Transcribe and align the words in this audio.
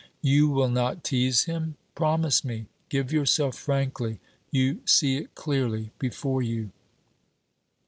You 0.23 0.49
will 0.49 0.67
not 0.69 1.03
tease 1.03 1.43
him? 1.43 1.75
Promise 1.93 2.43
me. 2.43 2.65
Give 2.89 3.11
yourself 3.11 3.55
frankly. 3.55 4.19
You 4.49 4.81
see 4.83 5.17
it 5.17 5.35
clearly 5.35 5.91
before 5.99 6.41
you.' 6.41 6.71